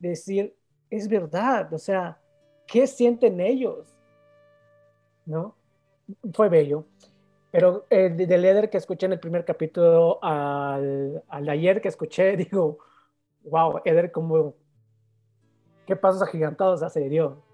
[0.00, 0.56] decir,
[0.90, 2.20] es verdad, o sea,
[2.66, 3.86] ¿qué sienten ellos?
[5.26, 5.54] ¿No?
[6.34, 6.86] Fue bello.
[7.52, 12.36] Pero eh, del Eder que escuché en el primer capítulo al, al, ayer que escuché,
[12.36, 12.78] digo,
[13.44, 14.56] wow, Eder, como,
[15.86, 17.45] qué pasos agigantados hace Dios.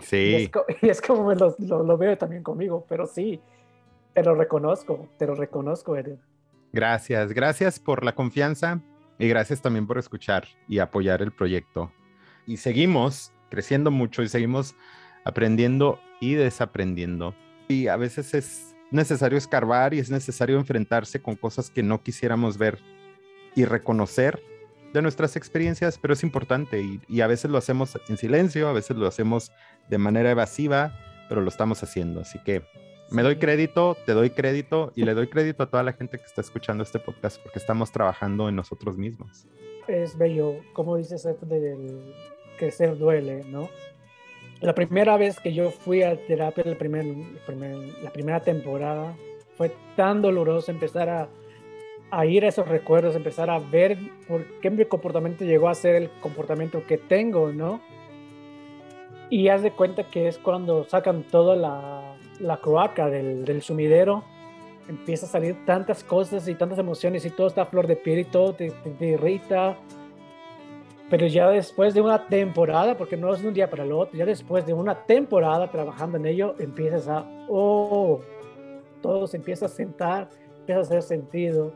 [0.00, 0.50] Sí.
[0.82, 3.40] Y es, como lo, lo, veo también conmigo, pero sí,
[4.14, 6.18] te lo reconozco, te lo reconozco, Eder.
[6.72, 8.80] Gracias, gracias por la confianza
[9.18, 11.92] y gracias también por escuchar y apoyar el proyecto.
[12.46, 14.74] Y seguimos creciendo mucho y seguimos
[15.24, 17.34] aprendiendo y desaprendiendo.
[17.68, 22.58] Y a veces es necesario escarbar y es necesario enfrentarse con cosas que no quisiéramos
[22.58, 22.78] ver
[23.54, 24.42] y reconocer
[24.92, 28.72] de nuestras experiencias, pero es importante y, y, a veces lo hacemos en silencio, a
[28.72, 29.52] veces lo hacemos
[29.88, 32.20] de manera evasiva, pero lo estamos haciendo.
[32.20, 32.62] Así que
[33.10, 36.24] me doy crédito, te doy crédito y le doy crédito a toda la gente que
[36.24, 39.46] está escuchando este podcast porque estamos trabajando en nosotros mismos.
[39.86, 42.14] Es bello, como dices esto del
[42.58, 43.70] crecer duele, ¿no?
[44.60, 47.06] La primera vez que yo fui a terapia, el primer,
[48.02, 49.16] la primera temporada,
[49.56, 51.28] fue tan doloroso empezar a,
[52.10, 55.94] a, ir a esos recuerdos, empezar a ver por qué mi comportamiento llegó a ser
[55.94, 57.80] el comportamiento que tengo, ¿no?
[59.30, 64.24] Y haz de cuenta que es cuando sacan toda la, la croaca del, del, sumidero,
[64.88, 68.20] empieza a salir tantas cosas y tantas emociones y todo está a flor de piel
[68.20, 69.76] y todo te, te, te irrita,
[71.10, 74.16] pero ya después de una temporada, porque no es de un día para el otro,
[74.16, 78.20] ya después de una temporada trabajando en ello, empiezas a, oh,
[79.00, 80.28] todo se empieza a sentar,
[80.58, 81.72] empieza a hacer sentido.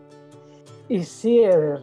[0.93, 1.81] Y sí, Eder,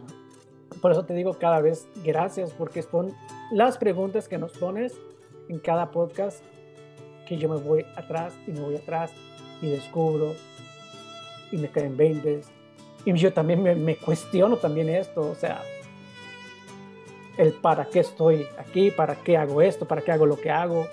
[0.80, 3.12] por eso te digo cada vez gracias, porque son
[3.50, 4.94] las preguntas que nos pones
[5.48, 6.44] en cada podcast
[7.26, 9.10] que yo me voy atrás y me voy atrás
[9.62, 10.36] y descubro
[11.50, 12.42] y me caen 20
[13.04, 15.60] y yo también me, me cuestiono también esto, o sea,
[17.36, 20.86] el para qué estoy aquí, para qué hago esto, para qué hago lo que hago.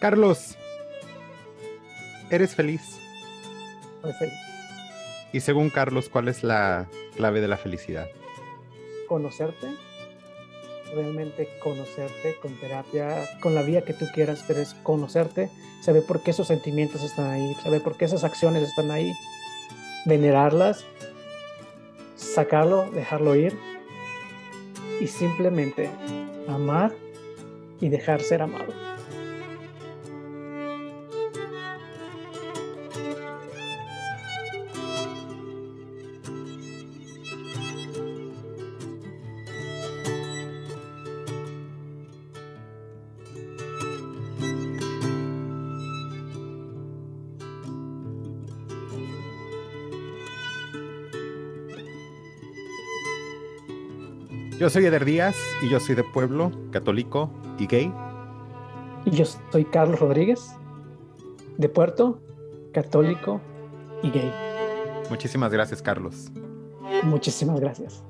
[0.00, 0.56] Carlos,
[2.30, 2.98] ¿eres feliz.
[5.32, 8.08] Y según Carlos, ¿cuál es la clave de la felicidad?
[9.06, 9.68] Conocerte,
[10.94, 15.50] realmente conocerte con terapia, con la vía que tú quieras, pero es conocerte,
[15.82, 19.12] saber por qué esos sentimientos están ahí, saber por qué esas acciones están ahí,
[20.04, 20.84] venerarlas,
[22.16, 23.56] sacarlo, dejarlo ir
[25.00, 25.90] y simplemente
[26.48, 26.92] amar
[27.80, 28.89] y dejar ser amado.
[54.60, 57.90] Yo soy Eder Díaz y yo soy de pueblo, católico y gay.
[59.06, 60.54] Y yo soy Carlos Rodríguez,
[61.56, 62.20] de Puerto,
[62.74, 63.40] católico
[64.02, 64.30] y gay.
[65.08, 66.30] Muchísimas gracias, Carlos.
[67.04, 68.04] Muchísimas gracias.